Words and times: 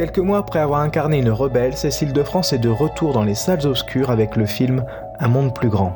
Quelques 0.00 0.18
mois 0.18 0.38
après 0.38 0.60
avoir 0.60 0.80
incarné 0.80 1.18
une 1.18 1.30
rebelle, 1.30 1.76
Cécile 1.76 2.14
de 2.14 2.22
France 2.22 2.54
est 2.54 2.58
de 2.58 2.70
retour 2.70 3.12
dans 3.12 3.22
les 3.22 3.34
salles 3.34 3.66
obscures 3.66 4.10
avec 4.10 4.34
le 4.34 4.46
film 4.46 4.82
Un 5.18 5.28
monde 5.28 5.54
plus 5.54 5.68
grand. 5.68 5.94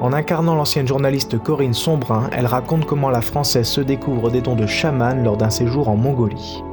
En 0.00 0.14
incarnant 0.14 0.54
l'ancienne 0.54 0.88
journaliste 0.88 1.38
Corinne 1.38 1.74
Sombrin, 1.74 2.30
elle 2.32 2.46
raconte 2.46 2.86
comment 2.86 3.10
la 3.10 3.20
Française 3.20 3.68
se 3.68 3.82
découvre 3.82 4.30
des 4.30 4.40
dons 4.40 4.56
de 4.56 4.66
chaman 4.66 5.22
lors 5.22 5.36
d'un 5.36 5.50
séjour 5.50 5.90
en 5.90 5.96
Mongolie. 5.96 6.64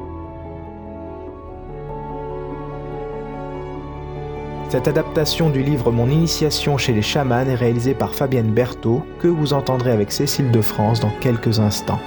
Cette 4.70 4.88
adaptation 4.88 5.50
du 5.50 5.62
livre 5.62 5.92
Mon 5.92 6.08
initiation 6.08 6.78
chez 6.78 6.94
les 6.94 7.02
chamans 7.02 7.40
est 7.40 7.54
réalisée 7.54 7.92
par 7.92 8.14
Fabienne 8.14 8.50
Berthaud, 8.50 9.02
que 9.20 9.28
vous 9.28 9.52
entendrez 9.52 9.90
avec 9.90 10.10
Cécile 10.10 10.50
de 10.50 10.62
France 10.62 11.00
dans 11.00 11.12
quelques 11.20 11.60
instants. 11.60 12.00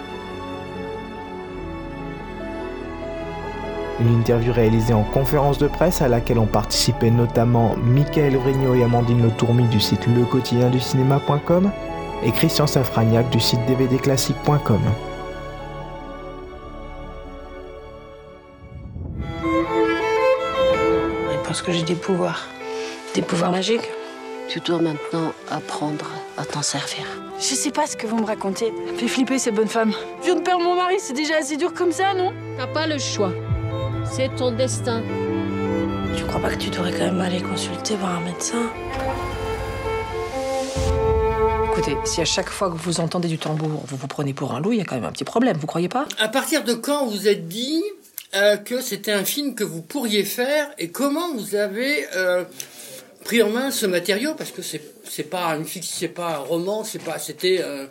Une 4.02 4.20
interview 4.20 4.52
réalisée 4.52 4.94
en 4.94 5.04
conférence 5.04 5.60
de 5.60 5.68
presse 5.68 6.02
à 6.02 6.08
laquelle 6.08 6.40
ont 6.40 6.48
participé 6.48 7.12
notamment 7.12 7.76
Michael 7.78 8.36
Vrignot 8.36 8.74
et 8.74 8.84
Amandine 8.84 9.22
Le 9.22 9.30
Tourmi 9.30 9.64
du 9.68 9.80
site 9.80 10.08
lequotidienducinéma.com 10.08 11.70
et 12.24 12.32
Christian 12.32 12.66
Safragnac 12.66 13.30
du 13.30 13.40
site 13.40 13.60
dvdclassique.com. 13.68 14.80
Parce 21.46 21.62
que 21.62 21.72
j'ai 21.72 21.84
des 21.84 21.96
pouvoirs. 21.96 22.48
Des 23.14 23.22
pouvoirs 23.22 23.52
magiques. 23.52 23.88
Tu 24.48 24.60
dois 24.62 24.82
maintenant 24.82 25.32
apprendre 25.52 26.10
à 26.38 26.46
t'en 26.46 26.62
servir. 26.62 27.06
Je 27.38 27.54
sais 27.56 27.72
pas 27.72 27.86
ce 27.86 27.96
que 27.96 28.08
vous 28.08 28.18
me 28.18 28.26
racontez. 28.26 28.74
Fais 28.98 29.08
flipper 29.08 29.38
ces 29.38 29.52
bonnes 29.52 29.68
femmes. 29.68 29.94
Je 30.22 30.26
viens 30.26 30.36
de 30.36 30.42
perdre 30.42 30.64
mon 30.64 30.76
mari, 30.76 30.96
c'est 30.98 31.14
déjà 31.14 31.38
assez 31.38 31.58
dur 31.58 31.74
comme 31.74 31.92
ça, 31.92 32.14
non? 32.14 32.32
T'as 32.58 32.68
pas 32.68 32.88
le 32.88 32.98
choix. 32.98 33.32
C'est 34.14 34.36
ton 34.36 34.52
destin. 34.52 35.02
Tu 36.18 36.26
crois 36.26 36.42
pas 36.42 36.50
que 36.50 36.58
tu 36.60 36.70
devrais 36.70 36.92
quand 36.92 37.06
même 37.06 37.22
aller 37.22 37.42
consulter, 37.42 37.96
voir 37.96 38.18
un 38.18 38.26
médecin? 38.26 38.70
Écoutez, 41.72 41.96
si 42.04 42.20
à 42.20 42.26
chaque 42.26 42.50
fois 42.50 42.70
que 42.70 42.76
vous 42.76 43.00
entendez 43.00 43.30
du 43.30 43.38
tambour, 43.38 43.84
vous 43.88 43.96
vous 43.96 44.08
prenez 44.08 44.34
pour 44.34 44.54
un 44.54 44.60
loup, 44.60 44.74
il 44.74 44.80
y 44.80 44.82
a 44.82 44.84
quand 44.84 44.96
même 44.96 45.06
un 45.06 45.14
petit 45.14 45.24
problème, 45.24 45.56
vous 45.56 45.66
croyez 45.66 45.88
pas? 45.88 46.08
À 46.20 46.28
partir 46.28 46.66
de 46.66 46.74
quand 46.74 47.06
vous 47.06 47.30
êtes 47.30 47.48
dit 47.48 47.82
euh, 48.36 48.58
que 48.58 48.82
c'était 48.82 49.14
un 49.14 49.24
film 49.24 49.56
que 49.56 49.64
vous 49.64 49.82
pourriez 49.82 50.26
faire 50.26 50.70
et 50.78 50.90
comment 50.90 51.34
vous 51.34 51.56
avez 51.56 52.06
euh, 52.14 52.44
pris 53.24 53.42
en 53.42 53.50
main 53.50 53.72
ce 53.72 53.86
matériau? 53.86 54.34
Parce 54.36 54.52
que 54.52 54.62
c'est 54.62 54.82
c'est 55.06 55.30
pas 55.30 55.46
une 55.56 55.66
fiction, 55.66 55.96
c'est 56.00 56.08
pas 56.10 56.36
un 56.36 56.40
roman, 56.40 56.84
c'est 56.84 57.02
pas 57.02 57.18
c'était 57.18 57.62
euh, 57.62 57.88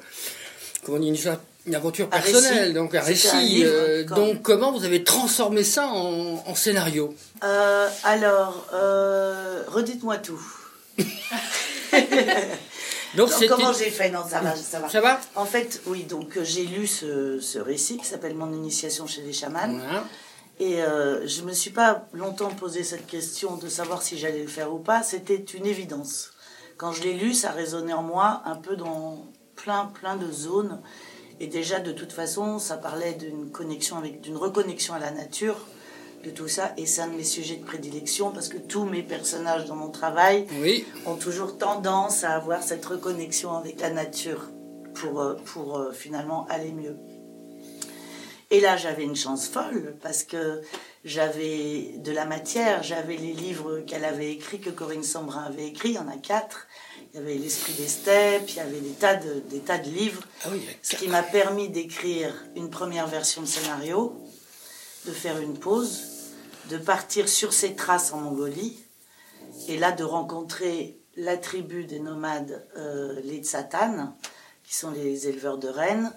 comment 0.84 0.98
on 0.98 1.00
dit 1.00 1.08
une, 1.08 1.16
une 1.70 1.76
aventure 1.76 2.08
personnelle, 2.10 2.74
donc 2.74 2.96
un 2.96 3.00
récit. 3.00 3.36
livre, 3.36 3.70
euh, 3.72 4.04
donc 4.04 4.42
comment 4.42 4.72
vous 4.72 4.84
avez 4.84 5.04
transformé 5.04 5.62
ça 5.62 5.86
en, 5.86 6.42
en 6.44 6.54
scénario 6.56 7.14
Euh, 7.44 7.88
alors, 8.02 8.66
euh, 8.74 9.62
redites-moi 9.68 10.18
tout. 10.18 10.42
Donc 13.16 13.30
comment 13.48 13.72
j'ai 13.72 13.90
fait? 13.90 14.08
Non, 14.10 14.20
ça 14.28 14.38
va, 14.40 14.54
ça 14.54 14.78
va. 14.78 14.88
ça 14.88 15.00
va 15.00 15.20
En 15.34 15.44
fait, 15.44 15.82
oui, 15.86 16.04
donc 16.04 16.38
j'ai 16.44 16.64
lu 16.64 16.86
ce, 16.86 17.40
ce 17.40 17.58
récit 17.58 17.96
qui 17.96 18.04
s'appelle 18.04 18.36
Mon 18.36 18.52
initiation 18.52 19.08
chez 19.08 19.22
les 19.22 19.32
chamans. 19.32 19.66
Voilà. 19.66 20.04
Et 20.60 20.76
je 21.26 21.42
me 21.42 21.52
suis 21.52 21.70
pas 21.70 22.06
longtemps 22.12 22.50
posé 22.50 22.84
cette 22.84 23.08
question 23.08 23.56
de 23.56 23.68
savoir 23.68 24.02
si 24.02 24.16
j'allais 24.16 24.42
le 24.42 24.48
faire 24.48 24.72
ou 24.72 24.78
pas. 24.78 25.02
C'était 25.02 25.42
une 25.54 25.66
évidence. 25.66 26.30
Quand 26.76 26.92
je 26.92 27.02
l'ai 27.02 27.14
lu, 27.14 27.34
ça 27.34 27.50
résonnait 27.50 27.92
en 27.94 28.02
moi 28.04 28.42
un 28.44 28.54
peu 28.54 28.76
dans 28.76 29.26
plein, 29.56 29.86
plein 29.86 30.14
de 30.16 30.30
zones. 30.30 30.80
Et 31.40 31.46
déjà, 31.46 31.80
de 31.80 31.92
toute 31.92 32.12
façon, 32.12 32.58
ça 32.58 32.76
parlait 32.76 33.14
d'une 33.14 33.50
connexion 33.50 33.96
avec, 33.96 34.20
d'une 34.20 34.36
reconnexion 34.36 34.94
à 34.94 34.98
la 34.98 35.10
nature, 35.10 35.56
de 36.22 36.30
tout 36.30 36.48
ça. 36.48 36.74
Et 36.76 36.84
c'est 36.84 37.00
un 37.00 37.08
de 37.08 37.14
mes 37.16 37.24
sujets 37.24 37.56
de 37.56 37.64
prédilection 37.64 38.30
parce 38.30 38.48
que 38.48 38.58
tous 38.58 38.84
mes 38.84 39.02
personnages 39.02 39.64
dans 39.64 39.74
mon 39.76 39.88
travail 39.88 40.46
Oui. 40.60 40.84
ont 41.06 41.16
toujours 41.16 41.56
tendance 41.56 42.24
à 42.24 42.32
avoir 42.32 42.62
cette 42.62 42.84
reconnexion 42.84 43.54
avec 43.56 43.80
la 43.80 43.88
nature 43.90 44.50
pour, 44.94 45.20
euh, 45.22 45.34
pour 45.46 45.78
euh, 45.78 45.92
finalement 45.92 46.46
aller 46.50 46.72
mieux. 46.72 46.96
Et 48.50 48.60
là, 48.60 48.76
j'avais 48.76 49.04
une 49.04 49.16
chance 49.16 49.46
folle 49.46 49.96
parce 50.02 50.24
que 50.24 50.60
j'avais 51.04 51.94
de 51.98 52.10
la 52.12 52.26
matière, 52.26 52.82
j'avais 52.82 53.16
les 53.16 53.32
livres 53.32 53.78
qu'elle 53.86 54.04
avait 54.04 54.32
écrits, 54.32 54.60
que 54.60 54.70
Corinne 54.70 55.04
Sombrin 55.04 55.44
avait 55.44 55.68
écrits, 55.68 55.90
il 55.90 55.94
y 55.94 55.98
en 55.98 56.08
a 56.08 56.16
quatre. 56.16 56.66
Il 57.12 57.16
y 57.16 57.22
avait 57.22 57.34
L'Esprit 57.34 57.72
des 57.72 57.88
steppes, 57.88 58.50
il 58.50 58.56
y 58.56 58.60
avait 58.60 58.80
des 58.80 58.92
tas 58.92 59.16
de, 59.16 59.40
des 59.50 59.58
tas 59.60 59.78
de 59.78 59.90
livres. 59.90 60.22
Ah 60.44 60.48
oui, 60.52 60.64
Ce 60.82 60.94
qui 60.94 61.08
m'a 61.08 61.24
permis 61.24 61.68
d'écrire 61.68 62.32
une 62.54 62.70
première 62.70 63.08
version 63.08 63.42
de 63.42 63.46
scénario, 63.46 64.16
de 65.06 65.12
faire 65.12 65.40
une 65.40 65.58
pause, 65.58 66.02
de 66.68 66.78
partir 66.78 67.28
sur 67.28 67.52
ses 67.52 67.74
traces 67.74 68.12
en 68.12 68.18
Mongolie, 68.18 68.78
et 69.66 69.76
là 69.76 69.90
de 69.90 70.04
rencontrer 70.04 71.00
la 71.16 71.36
tribu 71.36 71.84
des 71.84 71.98
nomades, 71.98 72.64
euh, 72.76 73.20
les 73.24 73.42
Tsatan, 73.42 74.16
qui 74.64 74.76
sont 74.76 74.92
les 74.92 75.26
éleveurs 75.26 75.58
de 75.58 75.68
rennes, 75.68 76.12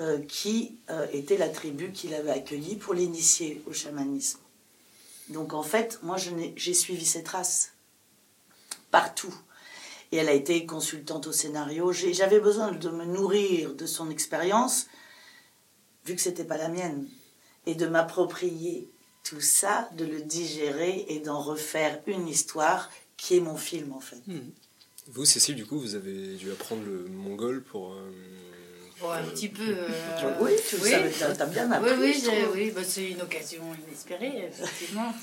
euh, 0.00 0.20
qui 0.20 0.78
euh, 0.90 1.06
était 1.14 1.38
la 1.38 1.48
tribu 1.48 1.92
qu'il 1.92 2.12
avait 2.12 2.30
accueillie 2.30 2.76
pour 2.76 2.92
l'initier 2.92 3.62
au 3.66 3.72
chamanisme. 3.72 4.38
Donc 5.30 5.54
en 5.54 5.62
fait, 5.62 5.98
moi 6.02 6.16
j'ai 6.56 6.74
suivi 6.74 7.06
ses 7.06 7.22
traces 7.22 7.72
partout. 8.90 9.34
Et 10.12 10.16
elle 10.18 10.28
a 10.28 10.32
été 10.32 10.66
consultante 10.66 11.26
au 11.26 11.32
scénario. 11.32 11.92
J'avais 11.92 12.40
besoin 12.40 12.72
de 12.72 12.88
me 12.90 13.04
nourrir 13.04 13.74
de 13.74 13.86
son 13.86 14.10
expérience, 14.10 14.86
vu 16.04 16.14
que 16.14 16.20
c'était 16.20 16.44
pas 16.44 16.56
la 16.56 16.68
mienne, 16.68 17.08
et 17.66 17.74
de 17.74 17.86
m'approprier 17.86 18.88
tout 19.24 19.40
ça, 19.40 19.88
de 19.96 20.04
le 20.04 20.20
digérer 20.20 21.04
et 21.08 21.18
d'en 21.18 21.40
refaire 21.40 22.00
une 22.06 22.28
histoire 22.28 22.90
qui 23.16 23.36
est 23.36 23.40
mon 23.40 23.56
film 23.56 23.92
en 23.92 24.00
fait. 24.00 24.20
Vous, 25.08 25.24
Cécile, 25.24 25.56
du 25.56 25.66
coup, 25.66 25.78
vous 25.80 25.94
avez 25.96 26.36
dû 26.36 26.50
apprendre 26.52 26.82
le 26.84 27.04
mongol 27.08 27.62
pour. 27.64 27.92
euh, 27.92 28.10
Bon, 29.00 29.10
un 29.10 29.22
petit 29.24 29.48
peu. 29.48 29.62
euh, 29.62 30.38
Oui, 30.40 30.52
tu 30.68 30.76
oui. 30.82 30.90
t'as 31.36 31.46
bien 31.46 31.70
appris. 31.70 31.90
Oui, 32.00 32.24
oui, 32.54 32.70
bah, 32.70 32.82
c'est 32.84 33.10
une 33.10 33.20
occasion 33.20 33.62
inespérée, 33.86 34.48
effectivement. 34.48 35.12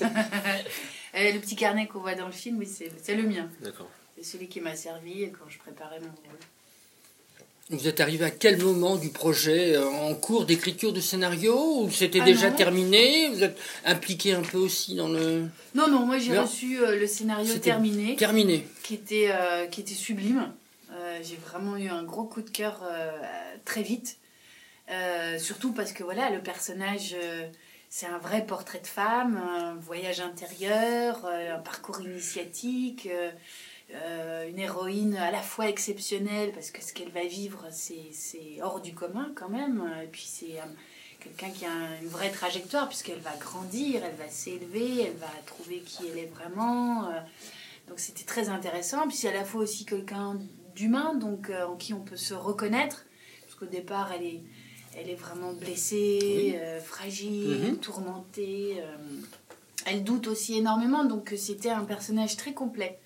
Euh, 1.16 1.30
le 1.32 1.38
petit 1.38 1.54
carnet 1.54 1.86
qu'on 1.86 2.00
voit 2.00 2.16
dans 2.16 2.26
le 2.26 2.32
film, 2.32 2.58
oui, 2.58 2.66
c'est 2.66 3.14
le 3.14 3.22
mien. 3.22 3.48
D'accord. 3.60 3.88
Celui 4.24 4.48
qui 4.48 4.60
m'a 4.60 4.74
servi 4.74 5.30
quand 5.32 5.48
je 5.50 5.58
préparais 5.58 6.00
mon 6.00 6.06
rôle. 6.06 6.38
Vous 7.70 7.88
êtes 7.88 8.00
arrivé 8.00 8.24
à 8.24 8.30
quel 8.30 8.56
moment 8.62 8.96
du 8.96 9.10
projet 9.10 9.76
euh, 9.76 9.86
En 9.86 10.14
cours 10.14 10.46
d'écriture 10.46 10.92
du 10.94 11.02
scénario 11.02 11.82
Ou 11.82 11.90
c'était 11.90 12.20
Ah 12.22 12.24
déjà 12.24 12.50
non. 12.50 12.56
terminé? 12.56 13.28
Vous 13.28 13.42
êtes 13.42 13.58
impliqué 13.84 14.32
un 14.32 14.40
peu 14.42 14.56
aussi 14.58 14.94
dans 14.94 15.08
le... 15.08 15.46
Non, 15.74 15.88
non, 15.88 16.06
moi 16.06 16.18
j'ai 16.18 16.38
reçu 16.38 16.78
euh, 16.78 16.98
le 16.98 17.06
scénario 17.06 17.54
terminé, 17.58 18.16
Terminé. 18.16 18.66
qui 18.82 18.94
était, 18.94 19.28
euh, 19.30 19.66
qui 19.66 19.82
était 19.82 19.94
sublime. 19.94 20.52
Euh, 20.92 21.18
j'ai 21.22 21.36
vraiment 21.36 21.76
eu 21.76 21.88
un 21.88 22.02
gros 22.02 22.24
coup 22.24 22.42
de 22.42 22.50
cœur 22.50 22.82
très 23.66 23.82
vite. 23.82 24.16
Surtout 25.38 25.72
parce 25.72 25.92
que 25.92 26.02
voilà, 26.02 26.30
le 26.30 26.40
personnage, 26.40 27.14
c'est 27.90 28.06
un 28.06 28.18
vrai 28.18 28.46
portrait 28.46 28.80
de 28.80 28.86
femme, 28.86 29.36
un 29.36 29.74
voyage 29.74 30.20
intérieur, 30.20 31.26
un 31.26 31.58
parcours 31.58 32.00
initiatique, 32.00 33.08
euh, 33.92 34.48
une 34.48 34.58
héroïne 34.58 35.16
à 35.16 35.30
la 35.30 35.42
fois 35.42 35.68
exceptionnelle 35.68 36.52
parce 36.52 36.70
que 36.70 36.82
ce 36.82 36.92
qu'elle 36.92 37.10
va 37.10 37.24
vivre, 37.24 37.66
c'est 37.70 38.62
hors 38.62 38.80
du 38.80 38.94
commun 38.94 39.32
quand 39.34 39.48
même. 39.48 39.82
Et 40.02 40.06
puis 40.06 40.24
c'est 40.26 40.58
euh, 40.58 40.64
quelqu'un 41.20 41.50
qui 41.50 41.64
a 41.66 41.72
un- 41.72 42.00
une 42.00 42.08
vraie 42.08 42.30
trajectoire 42.30 42.88
puisqu'elle 42.88 43.20
va 43.20 43.36
grandir, 43.36 44.02
elle 44.04 44.16
va 44.16 44.28
s'élever, 44.28 45.02
elle 45.02 45.16
va 45.16 45.30
trouver 45.46 45.80
qui 45.80 46.06
elle 46.10 46.18
est 46.18 46.26
vraiment. 46.34 47.06
euh, 47.10 47.20
donc 47.88 47.98
c'était 47.98 48.24
très 48.24 48.48
intéressant. 48.48 49.06
Puis 49.06 49.16
c'est 49.16 49.28
à 49.28 49.34
la 49.34 49.44
fois 49.44 49.62
aussi 49.62 49.84
quelqu'un 49.84 50.38
d'humain, 50.74 51.14
donc 51.14 51.50
en 51.50 51.76
qui 51.76 51.92
on 51.94 52.00
peut 52.00 52.16
se 52.16 52.34
reconnaître. 52.34 53.04
Parce 53.42 53.54
qu'au 53.56 53.66
départ, 53.66 54.10
elle 54.12 54.24
est, 54.24 54.40
elle 54.96 55.10
est 55.10 55.14
vraiment 55.14 55.52
blessée, 55.52 56.54
euh, 56.56 56.80
fragile, 56.80 57.68
Mhm. 57.72 57.76
tourmentée. 57.78 58.76
euh, 58.78 58.96
elle 59.86 60.02
doute 60.02 60.28
aussi 60.28 60.56
énormément, 60.56 61.04
donc 61.04 61.34
c'était 61.36 61.68
un 61.70 61.84
personnage 61.84 62.36
très 62.38 62.54
complet. 62.54 62.98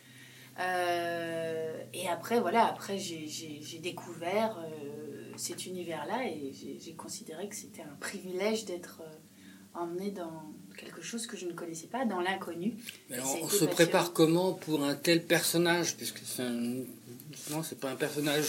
Euh, 0.59 1.83
et 1.95 2.09
après, 2.09 2.41
voilà, 2.41 2.67
après 2.67 2.99
j'ai- 2.99 3.81
découvert 3.83 4.59
euh, 4.59 5.33
cet 5.37 5.67
univers-là 5.67 6.27
et 6.27 6.53
j'ai- 6.53 6.95
considéré 6.95 7.49
que 7.49 7.55
c'était 7.55 7.83
un 7.83 7.97
privilège 8.01 8.65
d'être 8.65 9.03
euh, 9.03 9.81
emmenée 9.81 10.11
dans 10.11 10.43
quelque 10.77 11.01
chose 11.03 11.27
que 11.27 11.37
je 11.37 11.47
ne 11.47 11.53
connaissais 11.53 11.87
pas, 11.87 12.05
dans 12.05 12.21
l'inconnu. 12.21 12.77
On 13.43 13.49
se 13.49 13.65
prépare 13.65 14.13
comment 14.13 14.53
pour 14.55 14.85
un 14.85 14.95
tel 14.95 15.25
personnage? 15.25 15.97
Puisque 15.97 16.21
c'est. 16.25 16.43
Non, 17.51 17.63
c'est 17.63 17.79
pas 17.79 17.91
un 17.91 17.97
personnage... 17.97 18.47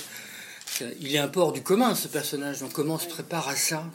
Il 1.02 1.14
est 1.14 1.20
un 1.20 1.28
peu 1.28 1.40
hors 1.42 1.52
du 1.52 1.62
commun, 1.62 1.94
ce 1.96 2.08
personnage. 2.08 2.60
Donc 2.62 2.72
comment 2.74 2.94
on 2.94 3.00
se 3.00 3.08
prépare 3.08 3.50
à 3.50 3.56
ça? 3.56 3.86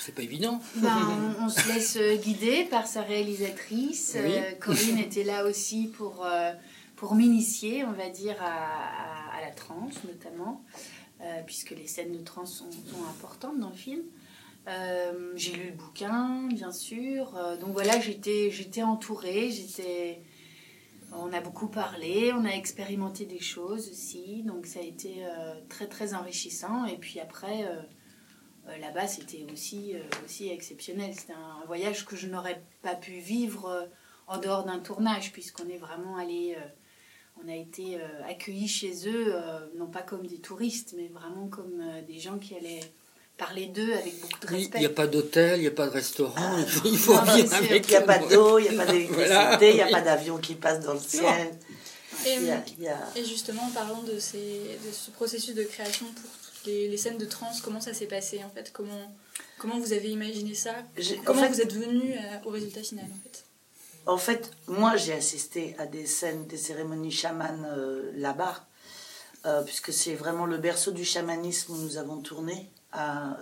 C'est 0.00 0.12
pas, 0.14 0.16
pas 0.16 0.22
évident. 0.22 0.60
Ben, 0.76 1.36
on, 1.40 1.44
on 1.44 1.48
se 1.48 1.68
laisse 1.68 1.98
guider 2.22 2.64
par 2.70 2.86
sa 2.86 3.02
réalisatrice. 3.02 4.12
Oui. 4.16 4.32
Euh, 4.36 4.52
Corinne 4.60 4.98
était 4.98 5.24
là 5.24 5.44
aussi 5.44 5.88
pour, 5.88 6.24
euh, 6.24 6.52
pour 7.02 7.16
m'initier, 7.16 7.82
on 7.84 7.90
va 7.90 8.10
dire, 8.10 8.36
à, 8.40 9.40
la 9.40 9.50
transe 9.50 10.04
notamment, 10.04 10.62
euh, 11.20 11.42
puisque 11.44 11.70
les 11.70 11.88
scènes 11.88 12.16
de 12.16 12.22
transe 12.22 12.58
sont, 12.58 13.04
importantes 13.10 13.58
dans 13.58 13.70
le 13.70 13.74
film. 13.74 14.02
Euh, 14.68 15.32
j'ai 15.34 15.52
lu 15.56 15.70
le 15.70 15.76
bouquin, 15.76 16.46
bien 16.46 16.70
sûr. 16.70 17.36
Euh, 17.36 17.56
donc 17.56 17.72
voilà, 17.72 17.98
j'étais, 17.98 18.84
entourée. 18.84 19.50
On 21.12 21.32
a 21.32 21.40
beaucoup 21.40 21.66
parlé, 21.66 22.32
on 22.34 22.44
a 22.44 22.50
expérimenté 22.50 23.26
des 23.26 23.40
choses 23.40 23.90
aussi, 23.90 24.44
donc 24.44 24.66
ça 24.66 24.78
a 24.78 24.84
été 24.84 25.24
très 25.68 25.88
très 25.88 26.14
enrichissant. 26.14 26.84
Et 26.84 26.98
puis 26.98 27.18
après, 27.18 27.64
là-bas, 28.80 29.08
c'était 29.08 29.44
aussi 29.52 30.48
exceptionnel. 30.48 31.12
C'était 31.16 31.32
un 31.32 31.66
voyage 31.66 32.06
que 32.06 32.14
je 32.14 32.28
n'aurais 32.28 32.62
pas 32.80 32.94
pu 32.94 33.14
vivre 33.14 33.88
en 34.28 34.38
dehors 34.38 34.64
d'un 34.64 34.78
tournage, 34.78 35.32
puisqu'on 35.32 35.68
est 35.68 35.78
vraiment 35.78 36.16
allé 36.16 36.56
on 37.44 37.48
a 37.50 37.56
été 37.56 37.98
accueillis 38.28 38.68
chez 38.68 38.92
eux, 39.08 39.34
non 39.76 39.86
pas 39.86 40.02
comme 40.02 40.26
des 40.26 40.38
touristes, 40.38 40.94
mais 40.96 41.08
vraiment 41.08 41.48
comme 41.48 41.82
des 42.06 42.18
gens 42.18 42.38
qui 42.38 42.54
allaient 42.54 42.80
parler 43.38 43.66
d'eux 43.66 43.92
avec 43.94 44.20
beaucoup 44.20 44.38
de 44.40 44.46
respect. 44.46 44.78
Il 44.78 44.80
n'y 44.80 44.86
a 44.86 44.90
pas 44.90 45.06
d'hôtel, 45.06 45.58
il 45.58 45.62
n'y 45.62 45.66
a 45.66 45.72
pas 45.72 45.86
de 45.86 45.92
restaurant, 45.92 46.34
Ah, 46.36 46.56
il 46.60 46.66
faut 46.96 47.14
non, 47.14 47.22
vivre 47.34 47.54
avec 47.54 47.86
Il 47.86 47.90
n'y 47.90 47.96
a 47.96 48.02
pas 48.02 48.18
d'eau, 48.18 48.58
il 48.58 48.62
n'y 48.62 48.68
a 48.68 48.72
pas 48.72 48.92
Voilà. 48.92 48.92
d'électricité, 48.92 49.70
il 49.70 49.74
n'y 49.76 49.80
a 49.82 49.88
pas 49.88 50.00
d'avion 50.02 50.38
qui 50.38 50.54
passe 50.54 50.80
dans 50.80 50.94
le 50.94 51.00
ciel. 51.00 51.52
Et, 52.26 52.34
Il 52.34 52.44
y 52.44 52.50
a- 52.50 52.62
il 52.78 52.84
y 52.84 52.88
a- 52.88 53.08
et 53.16 53.24
justement, 53.24 53.62
en 53.64 53.70
parlant 53.70 54.02
de, 54.02 54.18
ces, 54.20 54.38
de 54.38 54.92
ce 54.92 55.10
processus 55.10 55.54
de 55.54 55.64
création 55.64 56.06
pour 56.06 56.22
toutes 56.30 56.66
les, 56.66 56.86
les 56.88 56.96
scènes 56.96 57.18
de 57.18 57.24
trance, 57.24 57.60
comment 57.62 57.80
ça 57.80 57.94
s'est 57.94 58.06
passé 58.06 58.42
en 58.44 58.50
fait? 58.50 58.70
Comment, 58.72 59.12
comment 59.58 59.80
vous 59.80 59.92
avez 59.92 60.10
imaginé 60.10 60.54
ça? 60.54 60.74
J'ai- 60.96 61.18
en 61.18 61.22
Comment 61.24 61.42
fait- 61.42 61.48
vous 61.48 61.60
êtes 61.62 61.72
venu 61.72 62.12
euh, 62.12 62.18
au 62.44 62.50
résultat 62.50 62.82
final 62.82 63.06
en 63.06 63.22
fait? 63.28 63.44
En 64.06 64.18
fait, 64.18 64.50
moi, 64.66 64.96
j'ai 64.96 65.12
assisté 65.12 65.76
à 65.78 65.86
des 65.86 66.06
scènes, 66.06 66.46
des 66.48 66.56
cérémonies 66.56 67.12
chamanes 67.12 67.64
euh, 67.70 68.10
là-bas, 68.16 68.66
euh, 69.46 69.62
puisque 69.62 69.92
c'est 69.92 70.14
vraiment 70.14 70.44
le 70.44 70.58
berceau 70.58 70.90
du 70.90 71.04
chamanisme 71.04 71.72
où 71.72 71.76
nous 71.76 71.98
avons 71.98 72.20
tourné. 72.20 72.70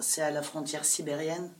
C'est 0.00 0.22
à 0.22 0.30
la 0.30 0.42
frontière 0.42 0.84
sibérienne. 0.84 1.50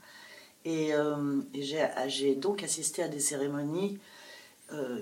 Et, 0.65 0.95
euh, 0.95 1.41
et 1.55 1.63
j'ai 2.09 2.35
donc 2.37 2.63
assisté 2.63 3.03
à 3.03 3.09
des 3.09 3.21
cérémonies 3.21 3.99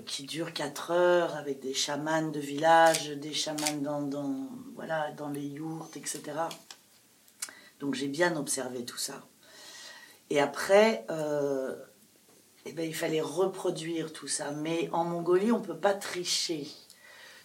qui 0.07 0.23
durent 0.23 0.51
4 0.51 0.89
heures 0.89 1.35
avec 1.35 1.59
des 1.59 1.75
chamans 1.75 2.31
de 2.31 2.39
village, 2.39 3.09
des 3.09 3.35
chamans 3.35 3.77
dans, 3.77 4.49
voilà, 4.73 5.11
dans 5.11 5.29
les 5.29 5.45
yourtes, 5.45 5.95
etc. 5.95 6.21
Donc 7.79 7.93
j'ai 7.93 8.07
bien 8.07 8.35
observé 8.35 8.83
tout 8.83 8.97
ça. 8.97 9.21
Et 10.31 10.39
après, 10.39 11.05
eh 12.69 12.73
ben, 12.73 12.87
il 12.87 12.95
fallait 12.95 13.21
reproduire 13.21 14.13
tout 14.13 14.27
ça. 14.27 14.51
Mais 14.51 14.89
en 14.91 15.03
Mongolie, 15.03 15.51
on 15.51 15.59
ne 15.59 15.65
peut 15.65 15.77
pas 15.77 15.93
tricher 15.93 16.67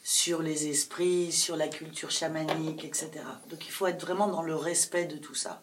sur 0.03 0.43
les 0.43 0.69
esprits, 0.69 1.33
sur 1.33 1.57
la 1.57 1.69
culture 1.69 2.11
chamanique, 2.11 2.85
etc. 2.85 3.11
Donc 3.49 3.67
il 3.67 3.73
faut 3.73 3.87
être 3.87 4.05
vraiment 4.05 4.29
dans 4.29 4.43
le 4.43 4.55
respect 4.55 5.07
de 5.07 5.17
tout 5.17 5.35
ça. 5.35 5.63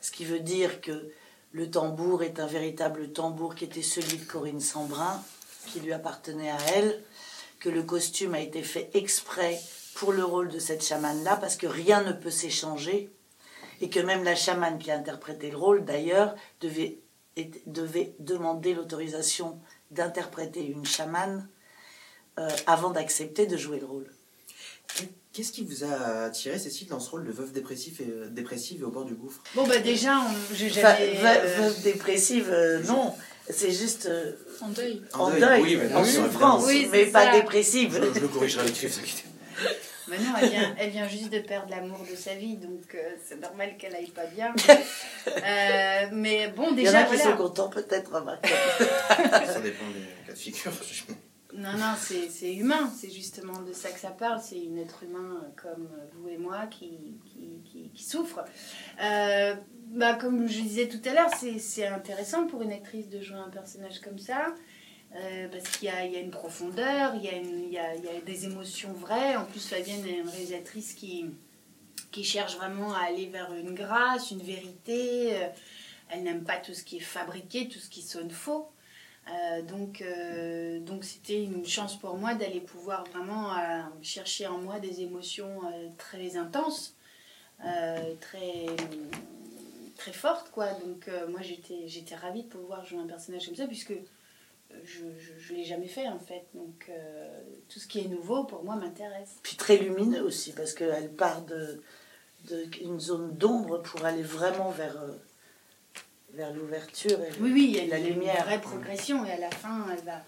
Ce 0.00 0.10
qui 0.10 0.24
veut 0.24 0.40
dire 0.40 0.80
que 0.80 1.12
le 1.52 1.70
tambour 1.70 2.22
est 2.22 2.40
un 2.40 2.46
véritable 2.46 3.12
tambour 3.12 3.54
qui 3.54 3.64
était 3.64 3.82
celui 3.82 4.16
de 4.16 4.24
Corinne 4.24 4.60
Sambrin, 4.60 5.22
qui 5.66 5.80
lui 5.80 5.92
appartenait 5.92 6.50
à 6.50 6.58
elle, 6.74 7.04
que 7.60 7.68
le 7.68 7.82
costume 7.82 8.34
a 8.34 8.40
été 8.40 8.62
fait 8.62 8.90
exprès 8.94 9.60
pour 9.94 10.12
le 10.12 10.24
rôle 10.24 10.48
de 10.48 10.58
cette 10.58 10.84
chamane-là, 10.84 11.36
parce 11.36 11.56
que 11.56 11.66
rien 11.66 12.02
ne 12.02 12.12
peut 12.12 12.30
s'échanger, 12.30 13.12
et 13.82 13.90
que 13.90 14.00
même 14.00 14.24
la 14.24 14.34
chamane 14.34 14.78
qui 14.78 14.90
a 14.90 14.96
interprété 14.96 15.50
le 15.50 15.58
rôle, 15.58 15.84
d'ailleurs, 15.84 16.34
devait, 16.62 16.98
devait 17.66 18.14
demander 18.18 18.74
l'autorisation 18.74 19.58
d'interpréter 19.90 20.64
une 20.64 20.84
chamane 20.86 21.48
euh, 22.38 22.48
avant 22.66 22.90
d'accepter 22.90 23.46
de 23.46 23.56
jouer 23.56 23.78
le 23.80 23.86
rôle. 23.86 24.06
Qu'est-ce 25.32 25.52
qui 25.52 25.64
vous 25.64 25.82
a 25.84 26.24
attiré, 26.24 26.58
Cécile, 26.58 26.88
dans 26.88 27.00
ce 27.00 27.10
rôle 27.10 27.24
de 27.26 27.32
veuve 27.32 27.52
dépressif 27.52 28.00
et, 28.00 28.06
euh, 28.06 28.28
dépressive 28.28 28.82
et 28.82 28.84
au 28.84 28.90
bord 28.90 29.06
du 29.06 29.14
gouffre? 29.14 29.42
Bon, 29.54 29.66
bah 29.66 29.78
déjà, 29.78 30.18
on- 30.20 30.54
j'ai 30.54 30.68
Enfin, 30.70 30.80
jamais. 30.94 31.14
veuve, 31.14 31.42
euh, 31.44 31.56
veuve 31.62 31.82
dépressive, 31.82 32.50
euh, 32.50 32.82
non, 32.82 33.14
c'est 33.48 33.72
juste 33.72 34.06
euh, 34.06 34.32
En 34.60 34.68
deuil. 34.68 35.02
en 35.14 35.30
deuil, 35.30 35.62
oui, 35.62 35.76
mais 35.76 35.94
en 35.94 36.00
non, 36.00 36.04
c'est 36.04 36.16
souffrance. 36.18 36.64
Oui, 36.66 36.86
mais 36.92 37.06
pas 37.06 37.32
dépressive. 37.32 37.94
Je, 37.98 38.12
je 38.14 38.20
le 38.20 38.28
corrigerai 38.28 38.64
là-dessus, 38.66 38.88
vous 38.88 38.98
inquiétez. 39.00 39.24
Mais 40.12 40.18
non, 40.18 40.34
elle 40.40 40.48
vient, 40.50 40.74
elle 40.78 40.90
vient 40.90 41.08
juste 41.08 41.32
de 41.32 41.38
perdre 41.38 41.70
l'amour 41.70 42.00
de 42.08 42.14
sa 42.14 42.34
vie, 42.34 42.56
donc 42.58 42.94
euh, 42.94 43.14
c'est 43.24 43.40
normal 43.40 43.76
qu'elle 43.78 43.94
aille 43.94 44.10
pas 44.10 44.26
bien. 44.26 44.54
Euh, 45.24 46.08
mais 46.10 46.48
bon, 46.48 46.64
Il 46.72 46.80
y 46.80 46.88
en 46.88 46.90
déjà, 46.90 46.98
a 46.98 47.02
qui 47.04 47.14
voilà. 47.14 47.30
sont 47.30 47.36
contents, 47.36 47.68
peut-être. 47.70 48.10
Ça 48.10 49.60
dépend 49.60 49.86
des 49.94 50.26
cas 50.26 50.32
de 50.32 50.36
figure. 50.36 50.72
Non, 51.54 51.72
non, 51.74 51.94
c'est 51.98 52.28
c'est 52.30 52.54
humain, 52.54 52.90
c'est 52.98 53.10
justement 53.10 53.60
de 53.60 53.72
ça 53.72 53.90
que 53.90 54.00
ça 54.00 54.10
parle. 54.10 54.40
C'est 54.42 54.58
une 54.58 54.78
être 54.78 55.02
humain 55.02 55.42
euh, 55.42 55.48
comme 55.62 55.88
vous 56.14 56.28
et 56.28 56.38
moi 56.38 56.66
qui, 56.70 57.18
qui, 57.26 57.60
qui, 57.64 57.90
qui 57.94 58.04
souffre. 58.04 58.42
Euh, 59.02 59.54
bah, 59.88 60.14
comme 60.14 60.48
je 60.48 60.60
disais 60.60 60.88
tout 60.88 61.00
à 61.08 61.12
l'heure, 61.12 61.30
c'est 61.38 61.58
c'est 61.58 61.86
intéressant 61.86 62.46
pour 62.46 62.62
une 62.62 62.72
actrice 62.72 63.08
de 63.10 63.20
jouer 63.20 63.36
un 63.36 63.50
personnage 63.50 64.00
comme 64.00 64.18
ça. 64.18 64.54
Euh, 65.14 65.46
parce 65.48 65.76
qu'il 65.76 65.88
y 65.88 65.90
a, 65.90 66.20
une 66.20 66.30
profondeur, 66.30 67.14
il 67.16 67.22
y 67.70 67.78
a, 67.78 68.20
des 68.24 68.44
émotions 68.46 68.92
vraies. 68.94 69.36
En 69.36 69.44
plus, 69.44 69.66
Fabienne 69.66 70.06
est 70.06 70.18
une 70.18 70.28
réalisatrice 70.28 70.94
qui, 70.94 71.30
cherche 72.22 72.56
vraiment 72.56 72.94
à 72.94 73.06
aller 73.06 73.26
vers 73.26 73.52
une 73.52 73.74
grâce, 73.74 74.30
une 74.30 74.42
vérité. 74.42 75.34
Euh, 75.36 75.48
Elle 76.10 76.22
n'aime 76.22 76.44
pas 76.44 76.56
tout 76.56 76.72
ce 76.72 76.82
qui 76.82 76.96
est 76.96 77.00
fabriqué, 77.00 77.68
tout 77.68 77.78
ce 77.78 77.90
qui 77.90 78.00
sonne 78.00 78.30
faux. 78.30 78.70
Euh, 79.30 79.60
donc, 79.62 80.02
c'était 81.02 81.42
une 81.42 81.66
chance 81.66 81.98
pour 81.98 82.16
moi 82.16 82.34
d'aller 82.34 82.60
pouvoir 82.60 83.04
vraiment 83.04 83.54
chercher 84.00 84.46
en 84.46 84.58
moi 84.58 84.80
des 84.80 85.02
émotions 85.02 85.60
très 85.98 86.36
intenses, 86.36 86.96
très, 87.60 88.66
très 89.96 90.12
fortes, 90.12 90.50
quoi. 90.52 90.68
Donc, 90.72 91.10
moi, 91.28 91.42
j'étais, 91.42 91.86
j'étais 91.86 92.14
ravie 92.14 92.44
de 92.44 92.48
pouvoir 92.48 92.86
jouer 92.86 93.00
un 93.00 93.06
personnage 93.06 93.44
comme 93.46 93.56
ça, 93.56 93.66
puisque 93.66 93.94
je 94.84 95.52
ne 95.52 95.58
l'ai 95.58 95.64
jamais 95.64 95.86
fait, 95.88 96.08
en 96.08 96.18
fait. 96.18 96.46
Donc, 96.54 96.86
euh, 96.88 97.40
tout 97.68 97.78
ce 97.78 97.86
qui 97.86 98.00
est 98.00 98.08
nouveau, 98.08 98.44
pour 98.44 98.64
moi, 98.64 98.76
m'intéresse. 98.76 99.36
Puis 99.42 99.56
très 99.56 99.76
lumineux 99.76 100.22
aussi, 100.22 100.52
parce 100.52 100.72
qu'elle 100.74 101.12
part 101.12 101.42
de, 101.42 101.82
de 102.48 102.64
une 102.82 103.00
zone 103.00 103.36
d'ombre 103.36 103.82
pour 103.82 104.04
aller 104.04 104.22
vraiment 104.22 104.70
vers, 104.70 104.96
euh, 105.00 105.12
vers 106.30 106.52
l'ouverture 106.52 107.20
et 107.22 107.30
Oui, 107.40 107.52
oui, 107.52 107.64
il 107.68 107.76
y 107.76 107.80
a 107.80 107.86
la 107.86 107.98
lumière. 107.98 108.36
une 108.38 108.44
vraie 108.44 108.60
progression, 108.60 109.24
et 109.24 109.32
à 109.32 109.38
la 109.38 109.50
fin, 109.50 109.86
elle 109.92 110.04
va, 110.04 110.22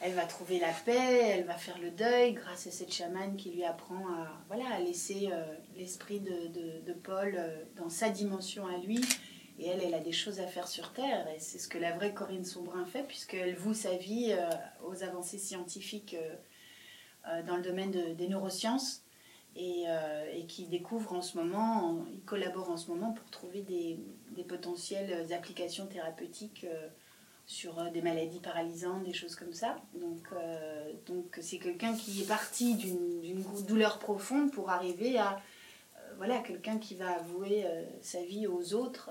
elle 0.00 0.14
va 0.14 0.24
trouver 0.24 0.58
la 0.58 0.72
paix, 0.72 1.28
elle 1.30 1.44
va 1.44 1.56
faire 1.56 1.78
le 1.78 1.90
deuil 1.90 2.34
grâce 2.34 2.66
à 2.66 2.70
cette 2.70 2.92
chamane 2.92 3.36
qui 3.36 3.50
lui 3.50 3.64
apprend 3.64 4.06
à, 4.08 4.32
voilà, 4.48 4.68
à 4.74 4.80
laisser 4.80 5.28
euh, 5.32 5.42
l'esprit 5.76 6.20
de, 6.20 6.48
de, 6.48 6.80
de 6.86 6.92
Paul 6.92 7.34
euh, 7.36 7.62
dans 7.76 7.88
sa 7.88 8.08
dimension 8.10 8.66
à 8.66 8.78
lui. 8.78 9.00
Et 9.60 9.66
elle, 9.68 9.82
elle 9.82 9.92
a 9.94 10.00
des 10.00 10.12
choses 10.12 10.40
à 10.40 10.46
faire 10.46 10.66
sur 10.66 10.94
Terre. 10.94 11.28
Et 11.36 11.38
c'est 11.38 11.58
ce 11.58 11.68
que 11.68 11.76
la 11.76 11.92
vraie 11.94 12.14
Corinne 12.14 12.46
Sombrin 12.46 12.86
fait, 12.86 13.02
puisqu'elle 13.02 13.54
voue 13.54 13.74
sa 13.74 13.94
vie 13.94 14.28
euh, 14.32 14.48
aux 14.86 15.02
avancées 15.02 15.36
scientifiques 15.36 16.14
euh, 16.18 16.34
euh, 17.28 17.42
dans 17.42 17.56
le 17.56 17.62
domaine 17.62 17.90
de- 17.90 18.14
des 18.14 18.26
neurosciences. 18.28 19.02
Et, 19.56 19.84
qui 20.48 20.66
découvre 20.68 21.12
en 21.12 21.20
ce 21.22 21.36
moment, 21.36 21.84
en- 21.90 22.06
il 22.14 22.20
collabore 22.22 22.70
en 22.70 22.76
ce 22.78 22.88
moment 22.88 23.12
pour 23.12 23.28
trouver 23.30 23.60
des, 23.62 23.98
potentielles 24.48 25.30
applications 25.34 25.86
thérapeutiques 25.86 26.64
sur 27.46 27.90
des 27.90 28.00
maladies 28.00 28.40
paralysantes, 28.40 29.02
des 29.04 29.12
choses 29.12 29.36
comme 29.36 29.52
ça. 29.52 29.76
Donc, 30.00 30.28
donc 31.06 31.38
c'est 31.42 31.58
quelqu'un 31.58 31.94
qui 31.94 32.22
est 32.22 32.26
parti 32.28 32.74
d'une 32.76 33.42
douleur 33.66 33.98
profonde 33.98 34.50
pour 34.50 34.70
arriver 34.70 35.18
à 35.18 35.38
voilà, 36.16 36.38
quelqu'un 36.38 36.78
qui 36.78 36.94
va 36.94 37.10
avouer 37.16 37.66
sa 38.00 38.22
vie 38.22 38.46
aux 38.46 38.72
autres 38.72 39.10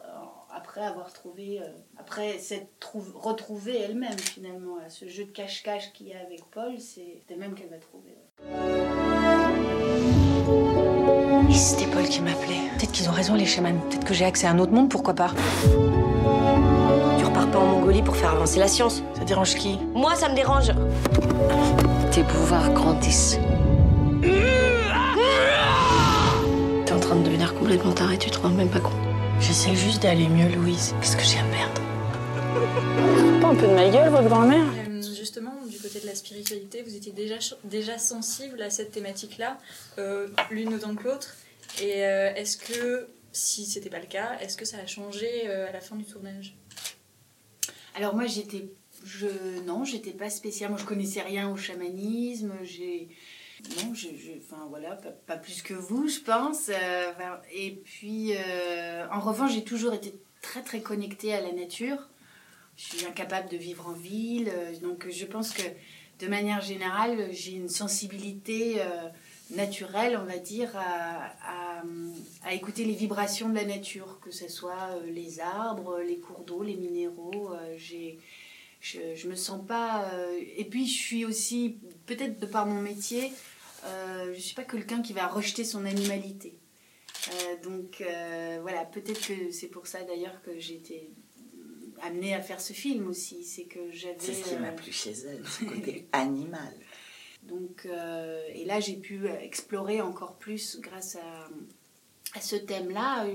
après 0.69 0.85
avoir 0.85 1.11
trouvé, 1.11 1.59
euh, 1.63 1.65
après 1.97 2.37
s'être 2.37 2.67
trouv- 2.79 3.11
retrouvée 3.15 3.79
elle-même 3.81 4.17
finalement. 4.19 4.77
à 4.85 4.89
ce 4.89 5.07
jeu 5.07 5.25
de 5.25 5.31
cache-cache 5.31 5.91
qu'il 5.93 6.09
y 6.09 6.13
a 6.13 6.19
avec 6.19 6.41
Paul, 6.51 6.77
c'est 6.79 7.21
elle-même 7.27 7.55
qu'elle 7.55 7.69
va 7.69 7.77
trouver. 7.77 8.15
Et 11.49 11.53
c'était 11.55 11.87
Paul 11.91 12.03
qui 12.03 12.21
m'appelait. 12.21 12.69
Peut-être 12.77 12.91
qu'ils 12.91 13.09
ont 13.09 13.13
raison, 13.13 13.33
les 13.33 13.45
chamans. 13.47 13.79
Peut-être 13.89 14.05
que 14.05 14.13
j'ai 14.13 14.25
accès 14.25 14.45
à 14.45 14.51
un 14.51 14.59
autre 14.59 14.71
monde, 14.71 14.89
pourquoi 14.91 15.15
pas 15.15 15.31
Tu 17.17 17.25
repars 17.25 17.49
pas 17.49 17.57
en 17.57 17.65
Mongolie 17.65 18.03
pour 18.03 18.15
faire 18.15 18.29
avancer 18.33 18.59
la 18.59 18.67
science. 18.67 19.01
Ça 19.15 19.23
dérange 19.25 19.55
qui? 19.55 19.79
Moi, 19.95 20.13
ça 20.15 20.29
me 20.29 20.35
dérange. 20.35 20.71
Tes 22.11 22.21
pouvoirs 22.23 22.71
grandissent. 22.73 23.39
T'es 26.85 26.93
en 26.93 26.99
train 26.99 27.15
de 27.15 27.23
devenir 27.23 27.55
complètement 27.55 27.93
taré, 27.93 28.19
tu 28.19 28.29
te 28.29 28.37
rends 28.37 28.49
même 28.49 28.69
pas 28.69 28.79
compte. 28.81 28.93
J'essaie 29.39 29.75
juste 29.75 30.01
d'aller 30.03 30.27
mieux, 30.27 30.53
Louise. 30.55 30.93
Qu'est-ce 31.01 31.15
que 31.17 31.23
j'ai 31.23 31.39
à 31.39 31.43
perdre 31.45 31.81
Pas 33.41 33.47
un 33.47 33.55
peu 33.55 33.67
de 33.67 33.73
ma 33.73 33.89
gueule, 33.89 34.09
votre 34.09 34.27
grand-mère 34.29 34.65
Euh, 34.87 35.01
Justement, 35.01 35.53
du 35.69 35.77
côté 35.79 35.99
de 35.99 36.05
la 36.05 36.15
spiritualité, 36.15 36.81
vous 36.81 36.95
étiez 36.95 37.11
déjà, 37.11 37.35
déjà 37.63 37.97
sensible 37.97 38.61
à 38.61 38.69
cette 38.69 38.91
thématique-là, 38.91 39.57
euh, 39.97 40.27
l'une 40.49 40.73
autant 40.73 40.95
que 40.95 41.03
l'autre. 41.03 41.35
Et 41.81 42.03
euh, 42.05 42.33
est-ce 42.35 42.57
que, 42.57 43.07
si 43.31 43.65
c'était 43.65 43.89
pas 43.89 43.99
le 43.99 44.07
cas, 44.07 44.37
est-ce 44.41 44.57
que 44.57 44.65
ça 44.65 44.77
a 44.77 44.87
changé 44.87 45.27
euh, 45.47 45.67
à 45.69 45.71
la 45.71 45.81
fin 45.81 45.95
du 45.95 46.03
tournage? 46.05 46.55
Alors 47.95 48.15
moi 48.15 48.27
j'étais 48.27 48.69
je 49.03 49.27
non 49.65 49.83
j'étais 49.83 50.11
pas 50.11 50.29
spécialement 50.29 50.77
je 50.77 50.85
connaissais 50.85 51.21
rien 51.21 51.49
au 51.49 51.57
chamanisme 51.57 52.53
j'ai 52.63 53.09
non 53.77 53.93
je, 53.93 54.07
enfin 54.37 54.65
voilà 54.69 54.97
pas, 55.27 55.37
plus 55.37 55.61
que 55.61 55.73
vous 55.73 56.07
je 56.07 56.19
pense 56.19 56.69
Euh, 56.69 57.11
et 57.53 57.71
puis 57.83 58.33
euh, 58.35 59.05
en 59.11 59.19
revanche 59.19 59.53
j'ai 59.53 59.63
toujours 59.63 59.93
été 59.93 60.13
très 60.41 60.61
très 60.63 60.81
connectée 60.81 61.33
à 61.33 61.41
la 61.41 61.51
nature. 61.51 62.09
Je 62.77 62.83
suis 62.95 63.05
incapable 63.05 63.49
de 63.49 63.57
vivre 63.57 63.87
en 63.89 63.93
ville, 63.93 64.49
euh, 64.53 64.73
donc 64.79 65.07
je 65.09 65.25
pense 65.25 65.51
que 65.51 65.63
de 66.19 66.27
manière 66.27 66.61
générale, 66.61 67.29
j'ai 67.31 67.53
une 67.53 67.69
sensibilité 67.69 68.81
naturelle, 69.55 70.19
on 70.21 70.25
va 70.25 70.37
dire, 70.37 70.69
à, 70.75 71.31
à- 72.45 72.53
écouter 72.53 72.83
les 72.83 72.93
vibrations 72.93 73.47
de 73.47 73.55
la 73.55 73.63
nature, 73.63 74.19
que 74.21 74.29
ce 74.31 74.49
soit 74.49 74.99
les 75.05 75.39
arbres, 75.39 75.99
les 76.05 76.19
cours 76.19 76.43
d'eau, 76.43 76.61
les 76.61 76.75
minéraux. 76.75 77.51
j'ai, 77.77 78.19
je, 78.79 78.99
je 79.15 79.27
me 79.27 79.35
sens 79.35 79.65
pas. 79.65 80.09
euh, 80.13 80.39
et 80.57 80.65
puis, 80.65 80.87
je 80.87 80.97
suis 80.97 81.25
aussi, 81.25 81.77
peut-être 82.05 82.39
de 82.39 82.45
par 82.45 82.65
mon 82.65 82.81
métier, 82.81 83.31
euh, 83.85 84.33
je 84.33 84.39
suis 84.39 84.55
pas 84.55 84.63
quelqu'un 84.63 85.01
qui 85.01 85.13
va 85.13 85.27
rejeter 85.27 85.63
son 85.63 85.85
animalité. 85.85 86.57
Euh, 87.29 87.63
donc 87.63 88.01
euh, 88.01 88.59
voilà, 88.61 88.85
peut-être 88.85 89.27
que 89.27 89.51
c'est 89.51 89.67
pour 89.67 89.87
ça 89.87 90.03
d'ailleurs 90.03 90.41
que 90.41 90.57
j'ai 90.57 90.75
été 90.75 91.09
amenée 92.01 92.33
à 92.33 92.41
faire 92.41 92.61
ce 92.61 92.71
film 92.73 93.07
aussi. 93.07 93.43
C'est 93.43 93.65
que 93.65 93.91
j'avais. 93.91 94.15
C'est 94.19 94.33
ce 94.33 94.49
qui 94.49 94.55
m'a 94.55 94.71
plu 94.71 94.91
chez 94.91 95.11
elle, 95.11 95.43
ce 95.45 95.65
côté 95.65 96.07
animal. 96.13 96.73
donc, 97.43 97.85
et 97.85 98.65
là, 98.65 98.79
j'ai 98.79 98.95
pu 98.95 99.27
explorer 99.27 100.01
encore 100.01 100.37
plus 100.37 100.79
grâce 100.79 101.15
à, 101.17 101.49
à 102.37 102.41
ce 102.41 102.55
thème-là, 102.55 103.25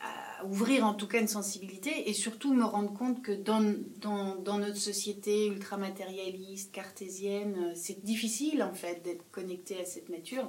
à 0.00 0.44
ouvrir 0.44 0.84
en 0.86 0.94
tout 0.94 1.08
cas 1.08 1.20
une 1.20 1.28
sensibilité 1.28 2.08
et 2.08 2.12
surtout 2.12 2.54
me 2.54 2.64
rendre 2.64 2.92
compte 2.92 3.22
que 3.22 3.32
dans, 3.32 3.74
dans, 3.96 4.36
dans 4.36 4.58
notre 4.58 4.76
société 4.76 5.46
ultra-matérialiste, 5.48 6.72
cartésienne, 6.72 7.70
euh, 7.70 7.72
c'est 7.74 8.04
difficile 8.04 8.62
en 8.62 8.74
fait 8.74 9.02
d'être 9.02 9.28
connecté 9.32 9.80
à 9.80 9.84
cette 9.84 10.08
nature. 10.08 10.48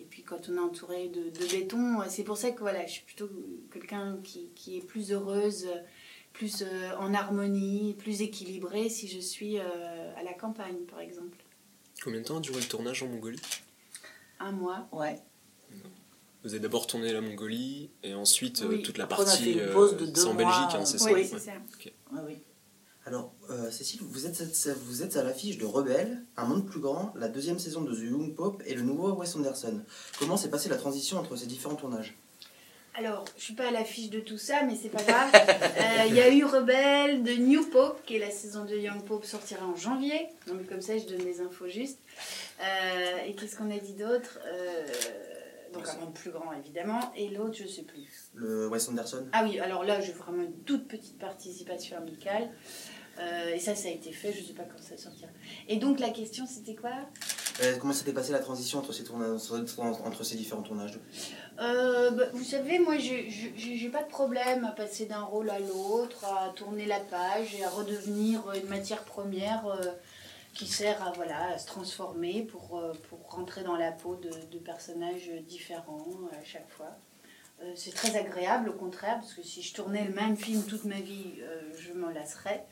Et 0.00 0.04
puis 0.04 0.22
quand 0.22 0.48
on 0.48 0.56
est 0.56 0.60
entouré 0.60 1.08
de, 1.08 1.24
de 1.28 1.50
béton, 1.50 2.00
euh, 2.00 2.04
c'est 2.08 2.24
pour 2.24 2.38
ça 2.38 2.52
que 2.52 2.60
voilà, 2.60 2.86
je 2.86 2.92
suis 2.92 3.04
plutôt 3.04 3.28
quelqu'un 3.70 4.18
qui, 4.24 4.48
qui 4.54 4.78
est 4.78 4.86
plus 4.86 5.12
heureuse, 5.12 5.68
plus 6.32 6.62
euh, 6.62 6.96
en 6.98 7.12
harmonie, 7.12 7.94
plus 7.98 8.22
équilibrée 8.22 8.88
si 8.88 9.08
je 9.08 9.18
suis 9.18 9.58
euh, 9.58 10.16
à 10.16 10.22
la 10.22 10.32
campagne 10.32 10.86
par 10.88 11.00
exemple. 11.00 11.36
Combien 12.02 12.20
de 12.20 12.24
temps 12.24 12.38
a 12.38 12.40
duré 12.40 12.60
le 12.60 12.66
tournage 12.66 13.02
en 13.02 13.08
Mongolie? 13.08 13.40
Un 14.38 14.52
mois. 14.52 14.88
Ouais. 14.90 15.20
Vous 16.42 16.50
avez 16.54 16.60
d'abord 16.60 16.86
tourné 16.86 17.12
la 17.12 17.20
Mongolie 17.20 17.90
et 18.02 18.14
ensuite 18.14 18.62
euh, 18.62 18.68
Oui. 18.68 18.82
toute 18.82 18.96
la 18.98 19.04
Après, 19.04 19.18
on 19.18 19.22
a 19.22 19.26
partie. 19.26 19.44
fait 19.44 19.52
une 19.52 19.58
euh, 19.60 19.72
pause 19.72 19.96
de 19.96 20.06
deux 20.06 20.20
c'est 20.22 20.26
en 20.26 20.34
mois, 20.34 20.44
Belgique, 20.44 20.74
hein, 20.74 20.84
c'est 20.86 20.98
ça 20.98 21.06
Oui, 21.06 21.12
Ouais. 21.12 21.24
c'est 21.30 21.38
ça. 21.38 21.52
Ouais, 22.12 22.20
oui. 22.26 22.38
Alors, 23.06 23.32
euh, 23.50 23.70
Cécile, 23.70 24.00
vous 24.02 24.26
êtes, 24.26 24.42
vous 24.86 25.02
êtes 25.02 25.16
à 25.16 25.22
l'affiche 25.22 25.58
de 25.58 25.64
Rebelle, 25.66 26.22
Un 26.36 26.44
monde 26.44 26.66
plus 26.66 26.80
grand, 26.80 27.12
la 27.16 27.28
deuxième 27.28 27.58
saison 27.58 27.80
de 27.82 27.94
The 27.94 28.00
Young 28.10 28.34
Pope 28.34 28.62
et 28.66 28.74
le 28.74 28.82
nouveau 28.82 29.12
Wes 29.12 29.34
Anderson. 29.36 29.80
Comment 30.18 30.36
s'est 30.36 30.50
passée 30.50 30.68
la 30.68 30.76
transition 30.76 31.18
entre 31.18 31.34
ces 31.36 31.46
différents 31.46 31.74
tournages? 31.76 32.16
Alors, 32.94 33.24
je 33.38 33.44
suis 33.44 33.54
pas 33.54 33.68
à 33.68 33.70
l'affiche 33.70 34.10
de 34.10 34.20
tout 34.20 34.36
ça, 34.36 34.62
mais 34.64 34.76
c'est 34.80 34.88
pas 34.90 35.02
grave. 35.02 35.30
Euh, 35.80 36.04
Il 36.08 36.14
y 36.14 36.20
a 36.20 36.28
eu 36.32 36.44
Rebelle 36.44 37.22
de 37.22 37.32
New 37.32 37.64
Pope, 37.70 38.04
qui 38.04 38.16
est 38.16 38.18
la 38.18 38.30
saison 38.30 38.64
de 38.64 38.76
Young 38.76 39.02
Pope, 39.04 39.24
sortira 39.24 39.64
en 39.66 39.76
janvier. 39.76 40.26
Donc 40.46 40.66
comme 40.68 40.80
ça, 40.82 40.96
je 40.98 41.04
donne 41.06 41.24
les 41.24 41.40
infos 41.40 41.68
justes. 41.68 41.98
Euh, 42.60 43.24
et 43.26 43.34
qu'est-ce 43.34 43.56
qu'on 43.56 43.70
a 43.70 43.78
dit 43.78 43.94
d'autre? 43.94 44.38
Euh, 44.46 44.86
Donc 45.72 45.88
un 45.88 45.98
monde 45.98 46.14
plus 46.14 46.30
grand, 46.30 46.52
évidemment. 46.52 47.12
Et 47.16 47.28
l'autre, 47.28 47.56
je 47.56 47.66
sais 47.66 47.82
plus. 47.82 48.30
Le 48.34 48.68
Wes 48.68 48.88
Anderson 48.88 49.26
Ah 49.32 49.44
oui, 49.44 49.60
alors 49.60 49.84
là, 49.84 50.00
j'ai 50.00 50.12
vraiment 50.12 50.42
une 50.42 50.58
toute 50.64 50.88
petite 50.88 51.18
participation 51.18 51.96
amicale. 51.96 52.50
Euh, 53.18 53.54
et 53.54 53.58
ça, 53.58 53.74
ça 53.74 53.88
a 53.88 53.90
été 53.90 54.12
fait, 54.12 54.32
je 54.32 54.42
sais 54.42 54.52
pas 54.54 54.62
quand 54.62 54.82
ça 54.82 54.96
sortira. 54.96 55.30
Et 55.68 55.76
donc 55.76 56.00
la 56.00 56.10
question, 56.10 56.46
c'était 56.46 56.74
quoi? 56.74 56.90
Euh, 57.62 57.76
Comment 57.78 57.92
s'était 57.92 58.12
passée 58.12 58.32
la 58.32 58.38
transition 58.38 58.78
entre 58.78 58.92
ces, 58.92 59.04
tournages, 59.04 59.40
entre 59.78 60.24
ces 60.24 60.36
différents 60.36 60.62
tournages? 60.62 60.98
Euh, 61.60 62.10
bah, 62.12 62.24
vous 62.32 62.44
savez, 62.44 62.78
moi, 62.78 62.96
j'ai 62.96 63.28
j'ai 63.30 63.88
pas 63.90 64.02
de 64.02 64.08
problème 64.08 64.64
à 64.64 64.70
passer 64.70 65.04
d'un 65.04 65.20
rôle 65.20 65.50
à 65.50 65.58
l'autre, 65.58 66.24
à 66.24 66.50
tourner 66.54 66.86
la 66.86 67.00
page 67.00 67.54
et 67.58 67.64
à 67.64 67.68
redevenir 67.68 68.40
une 68.52 68.68
matière 68.68 69.04
première 69.04 69.66
qui 70.54 70.66
sert 70.66 71.02
à, 71.06 71.12
voilà, 71.12 71.58
se 71.58 71.66
transformer 71.66 72.42
pour, 72.42 72.78
euh, 72.78 72.92
pour 73.08 73.18
rentrer 73.30 73.62
dans 73.62 73.76
la 73.76 73.92
peau 73.92 74.16
de, 74.16 74.58
personnages 74.58 75.30
différents 75.46 76.06
à 76.32 76.44
chaque 76.44 76.68
fois. 76.70 76.96
Euh, 77.62 77.72
c'est 77.76 77.94
très 77.94 78.16
agréable, 78.16 78.68
au 78.70 78.72
contraire, 78.72 79.16
parce 79.20 79.34
que 79.34 79.42
si 79.42 79.62
je 79.62 79.74
tournais 79.74 80.04
le 80.04 80.14
même 80.14 80.36
film 80.36 80.62
toute 80.64 80.84
ma 80.84 81.00
vie, 81.00 81.34
euh, 81.40 81.72
je 81.78 81.92
m'en 81.92 82.10
lasserais. 82.10 82.64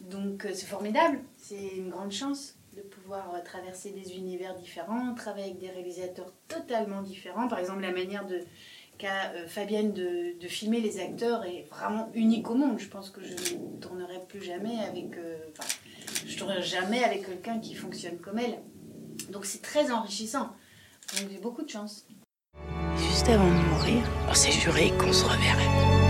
Donc 0.00 0.46
c'est 0.52 0.66
formidable, 0.66 1.20
c'est 1.38 1.68
une 1.76 1.88
grande 1.88 2.12
chance 2.12 2.54
de 2.76 2.82
pouvoir 2.82 3.42
traverser 3.44 3.90
des 3.92 4.14
univers 4.14 4.54
différents, 4.54 5.14
travailler 5.14 5.46
avec 5.46 5.58
des 5.58 5.70
réalisateurs 5.70 6.30
totalement 6.48 7.00
différents. 7.00 7.48
Par 7.48 7.58
exemple, 7.58 7.80
la 7.80 7.92
manière 7.92 8.26
de 8.26 8.40
qu'a 8.98 9.32
Fabienne 9.46 9.94
de, 9.94 10.38
de 10.38 10.48
filmer 10.48 10.82
les 10.82 11.00
acteurs 11.00 11.46
est 11.46 11.66
vraiment 11.70 12.10
unique 12.14 12.50
au 12.50 12.54
monde. 12.54 12.78
Je 12.78 12.88
pense 12.88 13.08
que 13.08 13.22
je 13.22 13.54
ne 13.54 13.80
tournerai 13.80 14.20
plus 14.28 14.42
jamais 14.42 14.80
avec, 14.80 15.16
je 16.26 16.36
tournerai 16.38 16.62
jamais 16.62 17.04
avec 17.04 17.26
quelqu'un 17.26 17.58
qui 17.58 17.74
fonctionne 17.74 18.18
comme 18.18 18.38
elle. 18.38 18.58
Donc 19.30 19.44
c'est 19.44 19.62
très 19.62 19.90
enrichissant. 19.90 20.52
Donc 21.14 21.30
j'ai 21.30 21.38
beaucoup 21.38 21.62
de 21.62 21.68
chance. 21.68 22.06
Juste 22.96 23.28
avant 23.28 23.48
de 23.48 23.68
mourir, 23.68 24.02
on 24.28 24.34
s'est 24.34 24.52
juré 24.52 24.92
qu'on 24.98 25.12
se 25.12 25.24
reverrait. 25.24 26.05